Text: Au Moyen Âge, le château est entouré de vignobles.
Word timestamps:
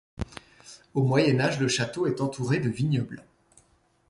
Au 0.95 1.03
Moyen 1.03 1.39
Âge, 1.39 1.59
le 1.59 1.67
château 1.67 2.07
est 2.07 2.21
entouré 2.21 2.57
de 2.57 2.69
vignobles. 2.69 3.23